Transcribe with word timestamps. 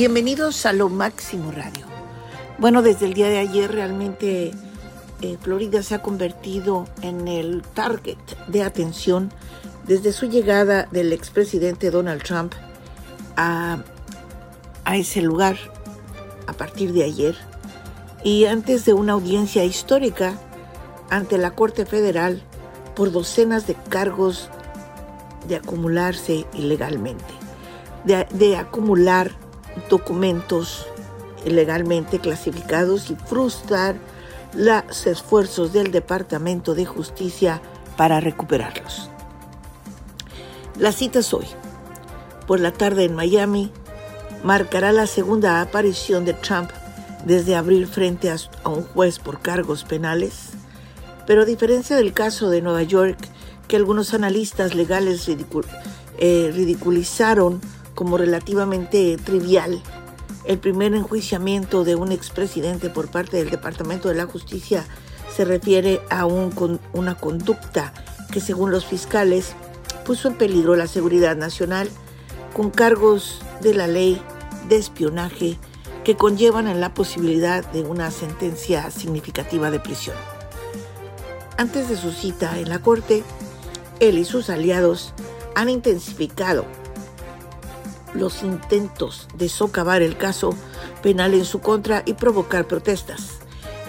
Bienvenidos 0.00 0.64
a 0.64 0.72
Lo 0.72 0.88
Máximo 0.88 1.52
Radio. 1.52 1.84
Bueno, 2.56 2.80
desde 2.80 3.04
el 3.04 3.12
día 3.12 3.28
de 3.28 3.36
ayer 3.36 3.70
realmente 3.70 4.50
eh, 5.20 5.36
Florida 5.42 5.82
se 5.82 5.94
ha 5.94 6.00
convertido 6.00 6.86
en 7.02 7.28
el 7.28 7.60
target 7.60 8.16
de 8.48 8.62
atención 8.62 9.30
desde 9.86 10.14
su 10.14 10.24
llegada 10.24 10.88
del 10.90 11.12
expresidente 11.12 11.90
Donald 11.90 12.22
Trump 12.22 12.54
a, 13.36 13.82
a 14.86 14.96
ese 14.96 15.20
lugar 15.20 15.58
a 16.46 16.54
partir 16.54 16.94
de 16.94 17.04
ayer 17.04 17.36
y 18.24 18.46
antes 18.46 18.86
de 18.86 18.94
una 18.94 19.12
audiencia 19.12 19.64
histórica 19.64 20.32
ante 21.10 21.36
la 21.36 21.50
Corte 21.50 21.84
Federal 21.84 22.42
por 22.96 23.12
docenas 23.12 23.66
de 23.66 23.74
cargos 23.74 24.48
de 25.46 25.56
acumularse 25.56 26.46
ilegalmente, 26.54 27.34
de, 28.06 28.26
de 28.30 28.56
acumular 28.56 29.49
documentos 29.88 30.86
ilegalmente 31.44 32.18
clasificados 32.18 33.10
y 33.10 33.16
frustrar 33.16 33.96
los 34.54 35.06
esfuerzos 35.06 35.72
del 35.72 35.90
Departamento 35.90 36.74
de 36.74 36.86
Justicia 36.86 37.62
para 37.96 38.20
recuperarlos. 38.20 39.10
La 40.78 40.92
cita 40.92 41.20
hoy. 41.32 41.46
Por 42.46 42.60
la 42.60 42.72
tarde 42.72 43.04
en 43.04 43.14
Miami 43.14 43.70
marcará 44.42 44.92
la 44.92 45.06
segunda 45.06 45.60
aparición 45.60 46.24
de 46.24 46.34
Trump 46.34 46.70
desde 47.24 47.54
abril 47.54 47.86
frente 47.86 48.30
a, 48.30 48.36
un 48.68 48.82
juez 48.84 49.18
por 49.18 49.40
cargos 49.40 49.84
penales, 49.84 50.50
pero 51.26 51.42
a 51.42 51.44
diferencia 51.44 51.96
del 51.96 52.12
caso 52.12 52.48
de 52.50 52.62
Nueva 52.62 52.82
York, 52.82 53.18
que 53.68 53.76
algunos 53.76 54.14
analistas 54.14 54.74
legales 54.74 55.28
eh, 56.18 56.50
ridiculizaron 56.52 57.60
como 58.00 58.16
relativamente 58.16 59.18
trivial, 59.18 59.82
el 60.46 60.58
primer 60.58 60.94
enjuiciamiento 60.94 61.84
de 61.84 61.96
un 61.96 62.12
expresidente 62.12 62.88
por 62.88 63.10
parte 63.10 63.36
del 63.36 63.50
Departamento 63.50 64.08
de 64.08 64.14
la 64.14 64.24
Justicia 64.24 64.86
se 65.30 65.44
refiere 65.44 66.00
a 66.08 66.24
un, 66.24 66.80
una 66.94 67.14
conducta 67.16 67.92
que 68.32 68.40
según 68.40 68.70
los 68.70 68.86
fiscales 68.86 69.52
puso 70.06 70.28
en 70.28 70.34
peligro 70.36 70.76
la 70.76 70.86
seguridad 70.86 71.36
nacional 71.36 71.90
con 72.54 72.70
cargos 72.70 73.42
de 73.60 73.74
la 73.74 73.86
ley 73.86 74.18
de 74.70 74.76
espionaje 74.76 75.58
que 76.02 76.16
conllevan 76.16 76.68
en 76.68 76.80
la 76.80 76.94
posibilidad 76.94 77.70
de 77.70 77.82
una 77.82 78.10
sentencia 78.10 78.90
significativa 78.90 79.70
de 79.70 79.78
prisión. 79.78 80.16
Antes 81.58 81.90
de 81.90 81.98
su 81.98 82.12
cita 82.12 82.58
en 82.60 82.70
la 82.70 82.80
corte, 82.80 83.24
él 84.00 84.16
y 84.16 84.24
sus 84.24 84.48
aliados 84.48 85.12
han 85.54 85.68
intensificado 85.68 86.64
los 88.14 88.42
intentos 88.42 89.28
de 89.34 89.48
socavar 89.48 90.02
el 90.02 90.16
caso 90.16 90.54
penal 91.02 91.34
en 91.34 91.44
su 91.44 91.60
contra 91.60 92.02
y 92.06 92.14
provocar 92.14 92.66
protestas. 92.66 93.38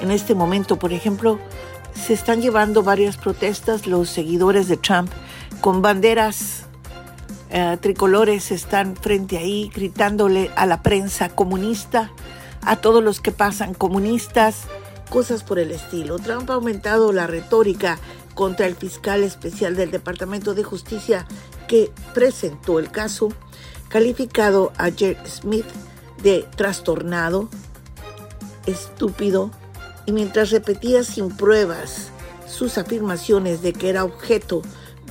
En 0.02 0.12
este 0.12 0.36
momento, 0.36 0.78
por 0.78 0.94
ejemplo, 0.94 1.40
se 1.94 2.14
están 2.14 2.42
llevando 2.42 2.84
varias 2.84 3.18
protestas. 3.18 3.88
Los 3.88 4.10
seguidores 4.10 4.68
de 4.68 4.78
Trump 4.78 5.12
con 5.62 5.82
banderas 5.82 6.66
eh, 7.50 7.78
tricolores 7.82 8.52
están 8.52 8.96
frente 8.96 9.38
ahí 9.38 9.70
gritándole 9.74 10.52
a 10.56 10.66
la 10.66 10.82
prensa 10.82 11.30
comunista, 11.30 12.12
a 12.62 12.78
todos 12.78 13.04
los 13.04 13.20
que 13.20 13.32
pasan 13.32 13.74
comunistas, 13.74 14.64
cosas 15.10 15.44
por 15.44 15.60
el 15.60 15.72
estilo. 15.72 16.18
Trump 16.18 16.50
ha 16.50 16.54
aumentado 16.54 17.12
la 17.12 17.28
retórica 17.28 18.00
contra 18.34 18.66
el 18.66 18.76
fiscal 18.76 19.24
especial 19.24 19.76
del 19.76 19.92
Departamento 19.92 20.54
de 20.54 20.64
Justicia 20.64 21.28
que 21.68 21.92
presentó 22.14 22.80
el 22.80 22.90
caso 22.90 23.30
calificado 23.92 24.72
a 24.78 24.90
Jack 24.90 25.26
Smith 25.28 25.66
de 26.24 26.48
trastornado, 26.56 27.50
estúpido, 28.66 29.52
y 30.06 30.14
mientras 30.14 30.52
repetía 30.52 31.04
sin 31.04 31.30
pruebas 31.30 32.10
sus 32.48 32.78
afirmaciones 32.78 33.62
de 33.62 33.74
que 33.74 33.90
era 33.90 34.04
objeto 34.04 34.62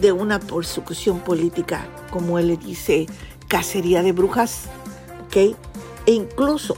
de 0.00 0.12
una 0.12 0.40
persecución 0.40 1.20
política, 1.20 1.86
como 2.10 2.38
él 2.38 2.48
le 2.48 2.56
dice, 2.56 3.06
cacería 3.48 4.02
de 4.02 4.12
brujas, 4.12 4.64
¿ok? 5.26 5.56
E 6.06 6.12
incluso 6.12 6.76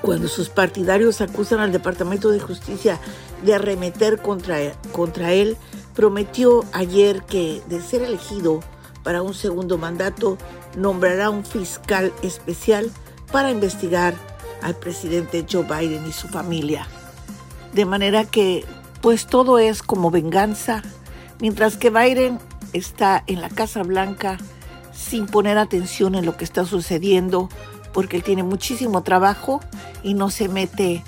cuando 0.00 0.28
sus 0.28 0.48
partidarios 0.48 1.20
acusan 1.20 1.60
al 1.60 1.72
Departamento 1.72 2.30
de 2.30 2.40
Justicia 2.40 3.00
de 3.44 3.54
arremeter 3.54 4.22
contra, 4.22 4.58
contra 4.92 5.32
él, 5.32 5.56
prometió 5.94 6.64
ayer 6.72 7.22
que 7.24 7.62
de 7.68 7.80
ser 7.80 8.02
elegido 8.02 8.60
para 9.02 9.22
un 9.22 9.34
segundo 9.34 9.78
mandato, 9.78 10.38
nombrará 10.78 11.30
un 11.30 11.44
fiscal 11.44 12.12
especial 12.22 12.90
para 13.32 13.50
investigar 13.50 14.14
al 14.62 14.74
presidente 14.74 15.44
Joe 15.50 15.64
Biden 15.64 16.06
y 16.06 16.12
su 16.12 16.28
familia. 16.28 16.86
De 17.72 17.84
manera 17.84 18.24
que, 18.24 18.64
pues 19.00 19.26
todo 19.26 19.58
es 19.58 19.82
como 19.82 20.10
venganza, 20.10 20.82
mientras 21.40 21.76
que 21.76 21.90
Biden 21.90 22.38
está 22.72 23.22
en 23.26 23.40
la 23.40 23.48
Casa 23.48 23.82
Blanca 23.82 24.38
sin 24.92 25.26
poner 25.26 25.58
atención 25.58 26.14
en 26.14 26.26
lo 26.26 26.36
que 26.36 26.44
está 26.44 26.64
sucediendo, 26.64 27.48
porque 27.92 28.16
él 28.16 28.22
tiene 28.22 28.42
muchísimo 28.42 29.02
trabajo 29.02 29.60
y 30.02 30.14
no 30.14 30.30
se 30.30 30.48
mete 30.48 31.04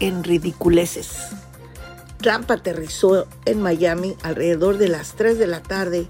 en 0.00 0.24
ridiculeces. 0.24 1.18
Trump 2.18 2.50
aterrizó 2.50 3.26
en 3.44 3.60
Miami 3.62 4.16
alrededor 4.22 4.78
de 4.78 4.88
las 4.88 5.12
3 5.14 5.38
de 5.38 5.46
la 5.46 5.62
tarde 5.62 6.06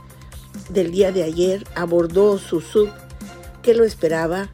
del 0.68 0.90
día 0.90 1.12
de 1.12 1.22
ayer 1.22 1.64
abordó 1.74 2.38
su 2.38 2.60
sub 2.60 2.90
que 3.62 3.74
lo 3.74 3.84
esperaba. 3.84 4.48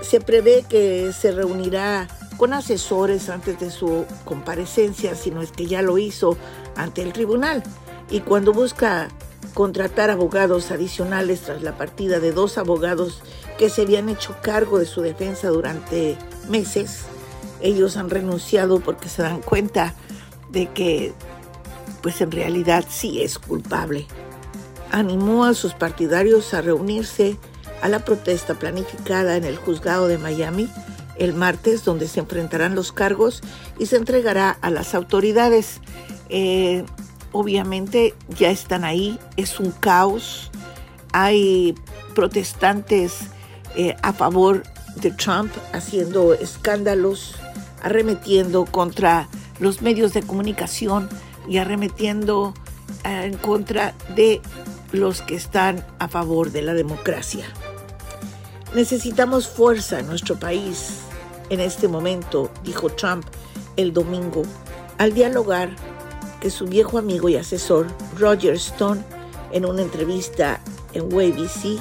Se 0.00 0.20
prevé 0.20 0.64
que 0.68 1.12
se 1.12 1.32
reunirá 1.32 2.08
con 2.36 2.52
asesores 2.52 3.28
antes 3.28 3.60
de 3.60 3.70
su 3.70 4.04
comparecencia, 4.24 5.14
si 5.14 5.30
no 5.30 5.42
es 5.42 5.52
que 5.52 5.66
ya 5.66 5.82
lo 5.82 5.98
hizo 5.98 6.36
ante 6.76 7.02
el 7.02 7.12
tribunal. 7.12 7.62
Y 8.10 8.20
cuando 8.20 8.52
busca 8.52 9.08
contratar 9.54 10.10
abogados 10.10 10.70
adicionales 10.70 11.42
tras 11.42 11.62
la 11.62 11.76
partida 11.76 12.20
de 12.20 12.32
dos 12.32 12.58
abogados 12.58 13.22
que 13.58 13.70
se 13.70 13.82
habían 13.82 14.08
hecho 14.08 14.34
cargo 14.42 14.78
de 14.78 14.86
su 14.86 15.02
defensa 15.02 15.48
durante 15.48 16.16
meses, 16.48 17.02
ellos 17.60 17.96
han 17.96 18.10
renunciado 18.10 18.80
porque 18.80 19.08
se 19.08 19.22
dan 19.22 19.40
cuenta 19.40 19.94
de 20.50 20.68
que 20.70 21.12
pues 22.02 22.20
en 22.20 22.32
realidad 22.32 22.84
sí 22.88 23.22
es 23.22 23.38
culpable 23.38 24.06
animó 24.92 25.44
a 25.44 25.54
sus 25.54 25.74
partidarios 25.74 26.54
a 26.54 26.60
reunirse 26.62 27.38
a 27.80 27.88
la 27.88 28.04
protesta 28.04 28.54
planificada 28.54 29.36
en 29.36 29.44
el 29.44 29.56
juzgado 29.56 30.06
de 30.06 30.18
Miami 30.18 30.68
el 31.18 31.34
martes, 31.34 31.84
donde 31.84 32.08
se 32.08 32.20
enfrentarán 32.20 32.74
los 32.74 32.92
cargos 32.92 33.42
y 33.78 33.86
se 33.86 33.96
entregará 33.96 34.50
a 34.60 34.70
las 34.70 34.94
autoridades. 34.94 35.80
Eh, 36.28 36.84
obviamente 37.32 38.14
ya 38.38 38.50
están 38.50 38.84
ahí, 38.84 39.18
es 39.36 39.60
un 39.60 39.72
caos, 39.72 40.50
hay 41.12 41.74
protestantes 42.14 43.18
eh, 43.76 43.96
a 44.02 44.12
favor 44.12 44.62
de 44.96 45.10
Trump 45.10 45.52
haciendo 45.72 46.34
escándalos, 46.34 47.36
arremetiendo 47.82 48.64
contra 48.64 49.28
los 49.58 49.82
medios 49.82 50.12
de 50.12 50.22
comunicación 50.22 51.08
y 51.48 51.58
arremetiendo 51.58 52.54
eh, 53.04 53.24
en 53.24 53.36
contra 53.36 53.94
de 54.14 54.40
los 54.92 55.22
que 55.22 55.34
están 55.34 55.84
a 55.98 56.08
favor 56.08 56.52
de 56.52 56.62
la 56.62 56.74
democracia. 56.74 57.46
Necesitamos 58.74 59.48
fuerza 59.48 60.00
en 60.00 60.06
nuestro 60.06 60.38
país 60.38 61.00
en 61.50 61.60
este 61.60 61.88
momento, 61.88 62.50
dijo 62.64 62.88
Trump 62.90 63.24
el 63.76 63.92
domingo, 63.92 64.42
al 64.98 65.12
dialogar 65.12 65.70
que 66.40 66.50
su 66.50 66.66
viejo 66.66 66.98
amigo 66.98 67.28
y 67.28 67.36
asesor 67.36 67.86
Roger 68.18 68.54
Stone 68.54 69.02
en 69.52 69.66
una 69.66 69.82
entrevista 69.82 70.60
en 70.92 71.12
WABC 71.12 71.80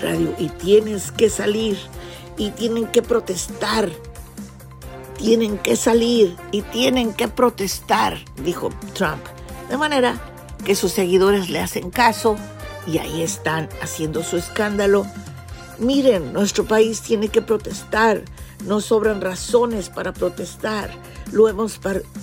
Radio 0.00 0.34
y 0.38 0.48
tienes 0.48 1.12
que 1.12 1.30
salir 1.30 1.78
y 2.36 2.50
tienen 2.50 2.86
que 2.86 3.02
protestar. 3.02 3.90
Tienen 5.16 5.58
que 5.58 5.76
salir 5.76 6.36
y 6.50 6.62
tienen 6.62 7.14
que 7.14 7.28
protestar, 7.28 8.18
dijo 8.42 8.70
Trump. 8.94 9.22
De 9.68 9.76
manera 9.76 10.31
que 10.64 10.74
sus 10.74 10.92
seguidores 10.92 11.50
le 11.50 11.60
hacen 11.60 11.90
caso 11.90 12.36
y 12.86 12.98
ahí 12.98 13.22
están 13.22 13.68
haciendo 13.80 14.22
su 14.22 14.36
escándalo. 14.36 15.06
Miren, 15.78 16.32
nuestro 16.32 16.64
país 16.64 17.00
tiene 17.00 17.28
que 17.28 17.42
protestar, 17.42 18.22
no 18.64 18.80
sobran 18.80 19.20
razones 19.20 19.88
para 19.88 20.12
protestar, 20.12 20.90
lo 21.32 21.48
hemos, 21.48 21.80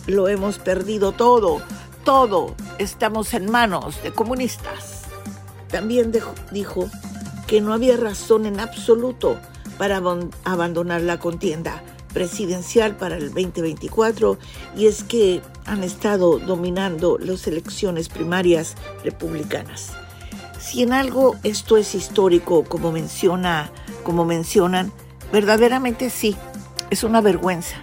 lo 0.07 0.27
hemos 0.27 0.59
perdido 0.59 1.11
todo, 1.11 1.61
todo, 2.03 2.55
estamos 2.77 3.33
en 3.33 3.51
manos 3.51 4.01
de 4.03 4.11
comunistas. 4.11 5.03
También 5.69 6.11
dijo 6.51 6.89
que 7.47 7.61
no 7.61 7.73
había 7.73 7.97
razón 7.97 8.45
en 8.45 8.59
absoluto 8.59 9.39
para 9.77 10.01
abandonar 10.43 11.01
la 11.01 11.19
contienda 11.19 11.83
presidencial 12.13 12.95
para 12.95 13.17
el 13.17 13.33
2024 13.33 14.37
y 14.75 14.87
es 14.87 15.03
que 15.03 15.41
han 15.65 15.83
estado 15.83 16.39
dominando 16.39 17.17
las 17.19 17.47
elecciones 17.47 18.09
primarias 18.09 18.75
republicanas. 19.03 19.91
Si 20.59 20.83
en 20.83 20.93
algo 20.93 21.35
esto 21.43 21.77
es 21.77 21.95
histórico, 21.95 22.63
como 22.63 22.91
menciona 22.91 23.71
como 24.03 24.25
mencionan, 24.25 24.91
verdaderamente 25.31 26.09
sí, 26.09 26.35
es 26.89 27.03
una 27.03 27.21
vergüenza, 27.21 27.75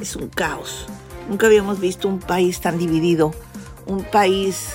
es 0.00 0.16
un 0.16 0.28
caos. 0.28 0.86
Nunca 1.28 1.46
habíamos 1.46 1.80
visto 1.80 2.08
un 2.08 2.18
país 2.18 2.60
tan 2.60 2.78
dividido, 2.78 3.32
un 3.86 4.04
país 4.04 4.70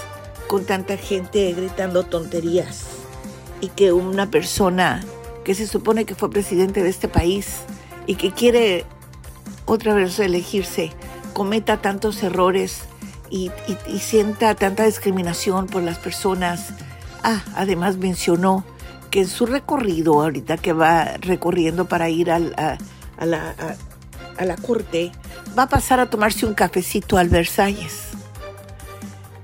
con 0.48 0.66
tanta 0.66 0.98
gente 0.98 1.52
gritando 1.54 2.04
tonterías 2.04 2.86
y 3.62 3.70
que 3.70 3.94
una 3.94 4.30
persona 4.30 5.04
que 5.44 5.56
se 5.56 5.66
supone 5.66 6.06
que 6.06 6.14
fue 6.14 6.30
presidente 6.30 6.84
de 6.84 6.90
este 6.90 7.08
país 7.08 7.62
y 8.12 8.16
que 8.16 8.32
quiere 8.32 8.84
otra 9.66 9.94
vez 9.94 10.20
elegirse 10.20 10.92
cometa 11.32 11.82
tantos 11.82 12.22
errores 12.24 12.82
y, 13.30 13.52
sienta 14.02 14.54
tanta 14.54 14.84
discriminación 14.84 15.68
por 15.68 15.82
las 15.82 15.98
personas. 15.98 16.74
Ah, 17.24 17.42
además 17.56 17.96
mencionó 17.96 18.66
que 19.12 19.22
en 19.22 19.30
su 19.30 19.46
recorrido, 19.46 20.22
ahorita 20.22 20.58
que 20.58 20.74
va 20.74 21.06
recorriendo 21.22 21.86
para 21.86 22.10
ir 22.10 22.32
a, 22.32 22.40
la, 22.40 22.78
a, 23.18 24.46
la, 24.46 24.56
corte, 24.58 25.14
va 25.58 25.64
a 25.64 25.70
pasar 25.70 26.02
a 26.02 26.10
tomarse 26.10 26.46
un 26.46 26.54
cafecito 26.54 27.18
al 27.18 27.30
Versalles. 27.30 28.10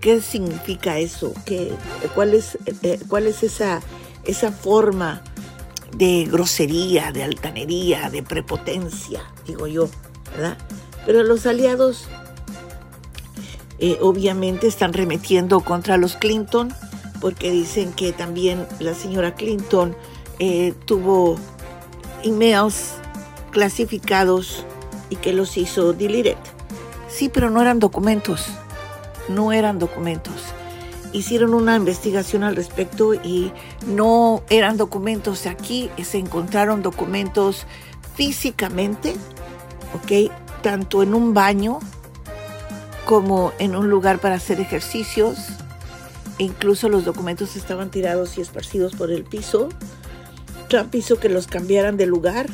¿Qué 0.01 0.19
significa 0.19 0.97
eso? 0.97 1.33
¿Qué, 1.45 1.71
cuál, 2.13 2.33
es, 2.33 2.57
eh, 2.83 2.99
¿Cuál 3.07 3.27
es 3.27 3.43
esa, 3.43 3.79
esa 4.25 4.51
forma 4.51 5.21
de 5.95 6.27
grosería, 6.29 7.11
de 7.11 7.23
altanería, 7.23 8.09
de 8.09 8.23
prepotencia, 8.23 9.21
digo 9.45 9.67
yo, 9.67 9.89
¿verdad? 10.31 10.57
Pero 11.05 11.23
los 11.23 11.45
aliados 11.45 12.07
eh, 13.79 13.97
obviamente 14.01 14.67
están 14.67 14.93
remetiendo 14.93 15.61
contra 15.61 15.97
los 15.97 16.15
Clinton 16.15 16.73
porque 17.21 17.51
dicen 17.51 17.93
que 17.93 18.11
también 18.11 18.65
la 18.79 18.93
señora 18.93 19.35
Clinton 19.35 19.95
eh, 20.39 20.73
tuvo 20.85 21.37
emails 22.23 22.93
clasificados 23.51 24.65
y 25.09 25.15
que 25.15 25.33
los 25.33 25.57
hizo 25.57 25.93
deleted. 25.93 26.37
Sí, 27.09 27.29
pero 27.29 27.49
no 27.49 27.61
eran 27.61 27.79
documentos, 27.79 28.47
no 29.29 29.51
eran 29.51 29.79
documentos. 29.79 30.36
Hicieron 31.13 31.53
una 31.53 31.75
investigación 31.75 32.43
al 32.43 32.55
respecto 32.55 33.13
y 33.13 33.51
no 33.85 34.43
eran 34.49 34.77
documentos. 34.77 35.45
Aquí 35.45 35.89
se 36.03 36.17
encontraron 36.17 36.81
documentos 36.81 37.65
físicamente, 38.15 39.15
¿ok? 39.93 40.31
Tanto 40.61 41.03
en 41.03 41.13
un 41.13 41.33
baño 41.33 41.79
como 43.05 43.53
en 43.57 43.75
un 43.75 43.89
lugar 43.89 44.19
para 44.19 44.35
hacer 44.35 44.59
ejercicios. 44.59 45.37
Incluso 46.39 46.89
los 46.89 47.05
documentos 47.05 47.55
estaban 47.55 47.89
tirados 47.89 48.37
y 48.37 48.41
esparcidos 48.41 48.95
por 48.95 49.11
el 49.11 49.23
piso. 49.23 49.69
Trump 50.67 50.93
hizo 50.93 51.19
que 51.19 51.29
los 51.29 51.47
cambiaran 51.47 51.97
de 51.97 52.05
lugar. 52.05 52.47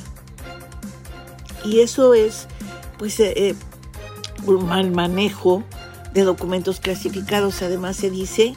Y 1.65 1.79
eso 1.79 2.13
es, 2.13 2.47
pues, 2.97 3.19
eh, 3.19 3.33
eh, 3.35 3.55
un 4.45 4.67
mal 4.67 4.91
manejo 4.91 5.63
de 6.13 6.21
documentos 6.23 6.79
clasificados. 6.79 7.61
Además 7.61 7.97
se 7.97 8.09
dice 8.09 8.55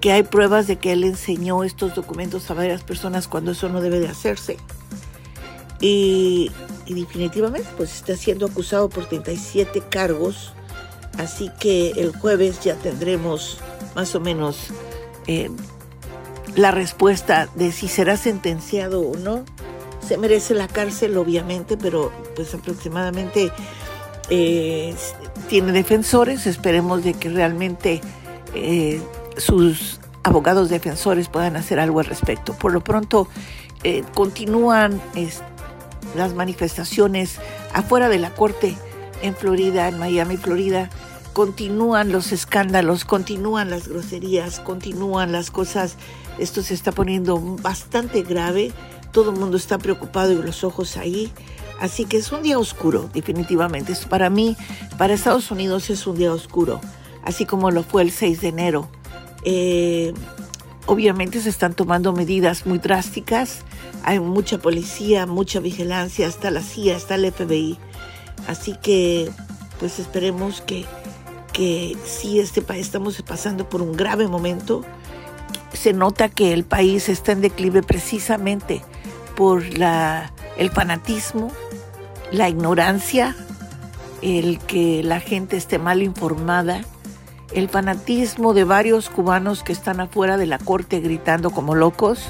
que 0.00 0.12
hay 0.12 0.22
pruebas 0.22 0.66
de 0.66 0.76
que 0.76 0.92
él 0.92 1.04
enseñó 1.04 1.64
estos 1.64 1.94
documentos 1.94 2.50
a 2.50 2.54
varias 2.54 2.82
personas 2.82 3.28
cuando 3.28 3.52
eso 3.52 3.68
no 3.68 3.80
debe 3.80 4.00
de 4.00 4.08
hacerse. 4.08 4.56
Y, 5.80 6.50
y 6.86 6.94
definitivamente, 6.94 7.68
pues 7.76 7.94
está 7.94 8.16
siendo 8.16 8.46
acusado 8.46 8.88
por 8.88 9.06
37 9.06 9.82
cargos 9.90 10.54
Así 11.18 11.50
que 11.60 11.90
el 11.90 12.12
jueves 12.16 12.60
ya 12.60 12.74
tendremos 12.74 13.58
más 13.94 14.14
o 14.14 14.20
menos 14.20 14.68
eh, 15.26 15.50
la 16.56 16.70
respuesta 16.70 17.48
de 17.54 17.72
si 17.72 17.88
será 17.88 18.16
sentenciado 18.16 19.00
o 19.00 19.16
no. 19.16 19.44
Se 20.06 20.18
merece 20.18 20.54
la 20.54 20.68
cárcel, 20.68 21.16
obviamente, 21.16 21.76
pero 21.76 22.12
pues 22.34 22.52
aproximadamente 22.54 23.52
eh, 24.30 24.94
tiene 25.48 25.72
defensores. 25.72 26.46
Esperemos 26.46 27.04
de 27.04 27.14
que 27.14 27.28
realmente 27.28 28.00
eh, 28.54 29.00
sus 29.36 30.00
abogados 30.22 30.70
defensores 30.70 31.28
puedan 31.28 31.56
hacer 31.56 31.80
algo 31.80 32.00
al 32.00 32.06
respecto. 32.06 32.54
Por 32.54 32.72
lo 32.72 32.82
pronto, 32.82 33.28
continúan 34.14 34.98
las 36.16 36.34
manifestaciones 36.34 37.38
afuera 37.74 38.08
de 38.08 38.18
la 38.18 38.30
corte 38.30 38.76
en 39.20 39.34
Florida, 39.34 39.88
en 39.88 39.98
Miami, 39.98 40.38
Florida, 40.38 40.88
continúan 41.34 42.12
los 42.12 42.32
escándalos, 42.32 43.04
continúan 43.04 43.68
las 43.68 43.88
groserías, 43.88 44.60
continúan 44.60 45.32
las 45.32 45.50
cosas. 45.50 45.96
Esto 46.38 46.62
se 46.62 46.74
está 46.74 46.92
poniendo 46.92 47.38
bastante 47.40 48.22
grave. 48.22 48.72
Todo 49.12 49.30
el 49.30 49.38
mundo 49.38 49.56
está 49.56 49.78
preocupado 49.78 50.32
y 50.32 50.36
los 50.36 50.64
ojos 50.64 50.96
ahí. 50.96 51.32
Así 51.80 52.04
que 52.04 52.16
es 52.16 52.32
un 52.32 52.42
día 52.42 52.58
oscuro, 52.58 53.10
definitivamente. 53.12 53.94
Para 54.08 54.30
mí, 54.30 54.56
para 54.96 55.14
Estados 55.14 55.50
Unidos 55.50 55.90
es 55.90 56.06
un 56.06 56.16
día 56.16 56.32
oscuro, 56.32 56.80
así 57.24 57.46
como 57.46 57.70
lo 57.70 57.82
fue 57.82 58.02
el 58.02 58.10
6 58.10 58.40
de 58.40 58.48
enero. 58.48 58.88
Eh, 59.44 60.14
obviamente 60.86 61.40
se 61.40 61.48
están 61.48 61.74
tomando 61.74 62.12
medidas 62.12 62.66
muy 62.66 62.78
drásticas. 62.78 63.60
Hay 64.02 64.20
mucha 64.20 64.58
policía, 64.58 65.26
mucha 65.26 65.60
vigilancia, 65.60 66.26
hasta 66.26 66.50
la 66.50 66.62
CIA, 66.62 66.96
hasta 66.96 67.16
el 67.16 67.30
FBI. 67.32 67.78
Así 68.46 68.76
que, 68.82 69.30
pues 69.80 69.98
esperemos 69.98 70.60
que, 70.60 70.84
que 71.52 71.96
sí, 72.04 72.40
este 72.40 72.62
país 72.62 72.86
estamos 72.86 73.20
pasando 73.22 73.68
por 73.68 73.82
un 73.82 73.96
grave 73.96 74.28
momento. 74.28 74.82
Se 75.72 75.92
nota 75.92 76.28
que 76.28 76.52
el 76.52 76.64
país 76.64 77.08
está 77.08 77.32
en 77.32 77.40
declive 77.40 77.82
precisamente 77.82 78.82
por 79.36 79.76
la, 79.78 80.32
el 80.56 80.70
fanatismo, 80.70 81.50
la 82.34 82.48
ignorancia, 82.48 83.36
el 84.22 84.58
que 84.58 85.02
la 85.02 85.20
gente 85.20 85.56
esté 85.56 85.78
mal 85.78 86.02
informada, 86.02 86.82
el 87.52 87.68
fanatismo 87.68 88.54
de 88.54 88.64
varios 88.64 89.08
cubanos 89.08 89.62
que 89.62 89.72
están 89.72 90.00
afuera 90.00 90.36
de 90.36 90.46
la 90.46 90.58
corte 90.58 91.00
gritando 91.00 91.50
como 91.50 91.74
locos. 91.74 92.20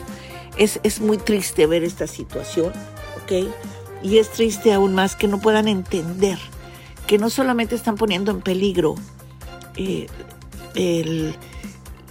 Es, 0.57 0.81
es 0.83 1.01
muy 1.01 1.19
triste 1.19 1.67
ver 1.67 1.83
esta 1.83 2.07
situación, 2.07 2.73
¿ok? 3.23 3.49
Y 4.03 4.19
es 4.19 4.31
triste 4.31 4.73
aún 4.73 4.95
más 4.95 5.17
que 5.17 5.27
no 5.29 5.41
puedan 5.41 5.67
entender 5.67 6.39
que 7.07 7.19
no 7.19 7.31
solamente 7.31 7.75
están 7.75 7.97
poniendo 7.97 8.31
en 8.31 8.41
peligro 8.41 8.95
eh, 9.77 10.07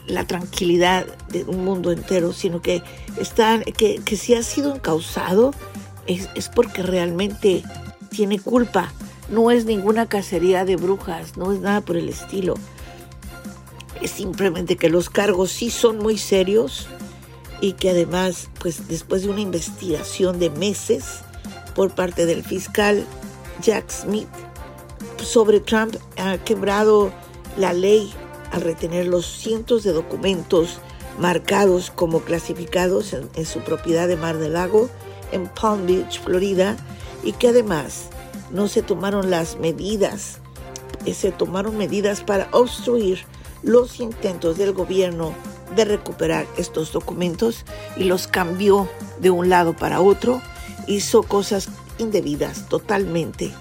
la 0.07 0.25
tranquilidad 0.25 1.05
de 1.29 1.43
un 1.45 1.63
mundo 1.63 1.91
entero, 1.91 2.33
sino 2.33 2.61
que, 2.61 2.81
están, 3.19 3.63
que, 3.63 4.01
que 4.03 4.17
si 4.17 4.33
ha 4.33 4.43
sido 4.43 4.75
encausado 4.75 5.53
es, 6.07 6.29
es 6.35 6.49
porque 6.49 6.83
realmente 6.83 7.63
tiene 8.13 8.39
culpa. 8.39 8.93
No 9.29 9.51
es 9.51 9.65
ninguna 9.65 10.07
cacería 10.07 10.63
de 10.63 10.77
brujas, 10.77 11.35
no 11.35 11.51
es 11.51 11.59
nada 11.59 11.81
por 11.81 11.97
el 11.97 12.07
estilo. 12.07 12.53
Es 14.01 14.11
simplemente 14.11 14.77
que 14.77 14.89
los 14.89 15.09
cargos 15.09 15.51
sí 15.51 15.69
son 15.69 15.97
muy 15.97 16.17
serios 16.17 16.87
y 17.59 17.73
que 17.73 17.89
además, 17.89 18.49
pues 18.59 18.87
después 18.87 19.23
de 19.23 19.29
una 19.29 19.41
investigación 19.41 20.39
de 20.39 20.49
meses, 20.49 21.21
por 21.75 21.93
parte 21.93 22.25
del 22.25 22.43
fiscal 22.43 23.05
Jack 23.61 23.89
Smith 23.89 24.27
sobre 25.21 25.59
Trump 25.59 25.95
ha 26.17 26.37
quebrado 26.37 27.11
la 27.57 27.73
ley 27.73 28.11
al 28.51 28.61
retener 28.61 29.07
los 29.07 29.25
cientos 29.25 29.83
de 29.83 29.93
documentos 29.93 30.79
marcados 31.19 31.91
como 31.91 32.21
clasificados 32.21 33.13
en, 33.13 33.45
su 33.45 33.59
propiedad 33.59 34.07
de 34.07 34.17
Mar 34.17 34.37
del 34.37 34.53
Lago 34.53 34.89
en 35.31 35.47
Palm 35.47 35.85
Beach, 35.85 36.19
Florida, 36.21 36.77
y 37.23 37.33
que 37.33 37.49
además 37.49 38.09
no 38.51 38.67
se 38.67 38.81
tomaron 38.81 39.29
las 39.29 39.57
medidas, 39.57 40.39
eh, 41.05 41.13
se 41.13 41.31
tomaron 41.31 41.77
medidas 41.77 42.21
para 42.21 42.47
obstruir 42.51 43.25
los 43.63 43.99
intentos 43.99 44.57
del 44.57 44.73
gobierno 44.73 45.33
de 45.75 45.85
recuperar 45.85 46.45
estos 46.57 46.91
documentos 46.91 47.65
y 47.97 48.03
los 48.03 48.27
cambió 48.27 48.87
de 49.19 49.31
un 49.31 49.49
lado 49.49 49.73
para 49.73 50.01
otro 50.01 50.41
hizo 50.87 51.23
cosas 51.23 51.69
indebidas 51.97 52.67
totalmente. 52.69 53.51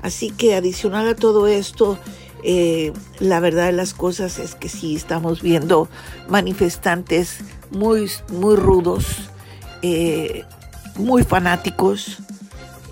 Así 0.00 0.30
que 0.30 0.54
adicional 0.54 1.08
a 1.08 1.16
todo 1.16 1.46
esto, 1.48 1.98
eh, 2.44 2.92
la 3.18 3.40
verdad 3.40 3.66
de 3.66 3.72
las 3.72 3.94
cosas 3.94 4.38
es 4.38 4.54
que 4.54 4.68
sí 4.68 4.94
estamos 4.94 5.42
viendo 5.42 5.88
manifestantes 6.28 7.38
muy, 7.70 8.10
muy 8.32 8.56
rudos, 8.56 9.06
eh, 9.82 10.44
muy 10.96 11.24
fanáticos. 11.24 12.18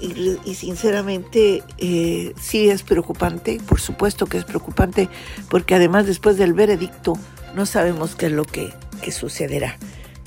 Y, 0.00 0.54
sinceramente 0.54 1.62
eh, 1.78 2.34
sí 2.38 2.68
es 2.68 2.82
preocupante, 2.82 3.58
por 3.66 3.80
supuesto 3.80 4.26
que 4.26 4.38
es 4.38 4.44
preocupante, 4.44 5.08
porque 5.48 5.74
además 5.74 6.06
después 6.06 6.36
del 6.36 6.52
veredicto 6.52 7.14
no 7.54 7.64
sabemos 7.64 8.14
qué 8.14 8.26
es 8.26 8.32
lo 8.32 8.44
que, 8.44 8.72
que 9.00 9.10
sucederá. 9.10 9.78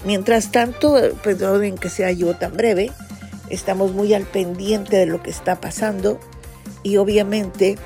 Mientras 0.06 0.52
tanto, 0.52 0.96
perdonen 1.24 1.78
que 1.78 1.90
sea 1.90 2.12
yo 2.12 2.36
tan 2.36 2.54
breve, 2.54 2.92
estamos 3.50 3.94
muy 3.94 4.14
al 4.14 4.24
pendiente 4.24 4.96
de 4.96 5.06
lo 5.06 5.22
que 5.22 5.30
está 5.30 5.60
pasando 5.60 6.20
y 6.84 6.98
obviamente 6.98 7.78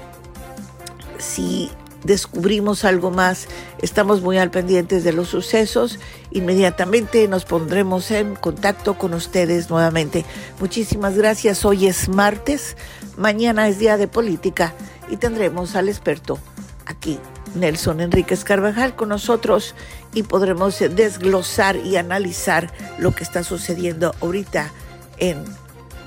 si 1.18 1.70
descubrimos 2.03 2.86
algo 2.86 3.12
más, 3.12 3.48
estamos 3.81 4.22
muy 4.22 4.38
al 4.38 4.51
pendientes 4.51 5.03
de 5.03 5.13
los 5.13 5.29
sucesos, 5.29 6.00
inmediatamente 6.31 7.27
nos 7.27 7.45
pondremos 7.45 8.12
en 8.12 8.36
contacto 8.36 8.98
con 8.98 9.13
ustedes 9.13 9.69
nuevamente. 9.69 10.25
Muchísimas 10.60 11.17
gracias, 11.17 11.65
hoy 11.65 11.88
es 11.88 12.10
martes, 12.10 12.75
mañana 13.17 13.67
es 13.67 13.79
día 13.79 13.98
de 13.98 14.07
política. 14.07 14.74
Y 15.10 15.17
tendremos 15.17 15.75
al 15.75 15.89
experto 15.89 16.39
aquí, 16.86 17.19
Nelson 17.55 18.00
Enríquez 18.00 18.43
Carvajal, 18.43 18.95
con 18.95 19.10
nosotros. 19.10 19.75
Y 20.13 20.24
podremos 20.24 20.79
desglosar 20.79 21.75
y 21.75 21.98
analizar 21.98 22.72
lo 22.98 23.13
que 23.13 23.24
está 23.24 23.43
sucediendo 23.43 24.15
ahorita 24.22 24.72
en 25.17 25.43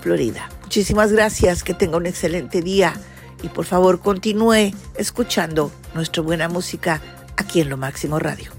Florida. 0.01 0.49
Muchísimas 0.63 1.13
gracias, 1.13 1.63
que 1.63 1.75
tenga 1.75 1.97
un 1.97 2.07
excelente 2.07 2.63
día 2.63 2.95
y 3.47 3.49
por 3.49 3.65
favor 3.65 4.01
continúe 4.01 4.73
escuchando 4.97 5.71
nuestra 5.95 6.23
buena 6.23 6.49
música 6.49 7.01
aquí 7.37 7.61
en 7.61 7.71
Lo 7.71 7.77
Máximo 7.77 8.19
Radio. 8.19 8.56